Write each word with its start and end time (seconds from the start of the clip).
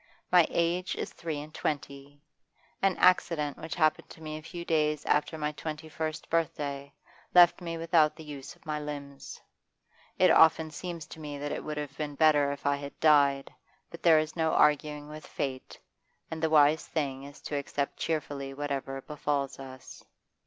My 0.31 0.47
age 0.49 0.95
is 0.95 1.13
three 1.13 1.39
and 1.39 1.53
twenty; 1.53 2.23
an 2.81 2.97
accident 2.97 3.57
which 3.59 3.75
happened 3.75 4.09
to 4.09 4.21
me 4.23 4.35
a 4.35 4.41
few 4.41 4.65
days 4.65 5.05
after 5.05 5.37
my 5.37 5.51
twenty 5.51 5.87
first 5.89 6.27
birthday 6.27 6.91
left 7.35 7.61
me 7.61 7.77
without 7.77 8.15
the 8.15 8.23
use 8.23 8.55
of 8.55 8.65
my 8.65 8.79
limbs; 8.79 9.39
it 10.17 10.31
often 10.31 10.71
seems 10.71 11.05
to 11.05 11.19
me 11.19 11.37
that 11.37 11.51
it 11.51 11.63
would 11.63 11.77
have 11.77 11.95
been 11.97 12.15
better 12.15 12.51
if 12.51 12.65
I 12.65 12.77
had 12.77 12.99
died, 12.99 13.53
but 13.91 14.01
there 14.01 14.17
is 14.17 14.35
no 14.35 14.53
arguing 14.53 15.07
with 15.07 15.27
fate, 15.27 15.77
and 16.31 16.41
the 16.41 16.49
wise 16.49 16.87
thing 16.87 17.21
is 17.21 17.39
to 17.43 17.55
accept 17.55 17.97
cheerfully 17.97 18.55
whatever 18.55 19.01
befalls 19.01 19.59
us. 19.59 20.03